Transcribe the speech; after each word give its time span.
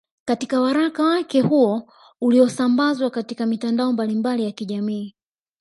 Katika 0.25 0.61
waraka 0.61 1.03
wake 1.05 1.41
huo 1.41 1.91
uliosambazwa 2.21 3.09
katika 3.09 3.45
mitandao 3.45 3.93
mbalimbali 3.93 4.43
ya 4.43 4.51
kijamii 4.51 5.15